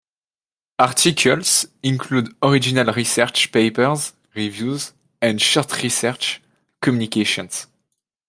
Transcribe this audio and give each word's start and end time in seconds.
Articles 0.79 1.67
include 1.83 2.33
original 2.41 2.91
research 2.91 3.51
papers, 3.51 4.13
reviews, 4.33 4.93
and 5.21 5.39
short 5.39 5.83
research 5.83 6.41
communications. 6.81 7.67